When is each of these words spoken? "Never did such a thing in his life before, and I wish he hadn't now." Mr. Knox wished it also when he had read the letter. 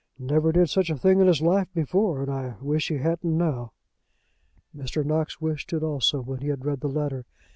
"Never 0.17 0.51
did 0.51 0.67
such 0.67 0.89
a 0.89 0.97
thing 0.97 1.19
in 1.19 1.27
his 1.27 1.43
life 1.43 1.67
before, 1.75 2.23
and 2.23 2.31
I 2.31 2.55
wish 2.59 2.87
he 2.87 2.97
hadn't 2.97 3.37
now." 3.37 3.73
Mr. 4.75 5.05
Knox 5.05 5.39
wished 5.39 5.73
it 5.73 5.83
also 5.83 6.21
when 6.23 6.39
he 6.39 6.47
had 6.47 6.65
read 6.65 6.79
the 6.79 6.87
letter. 6.89 7.23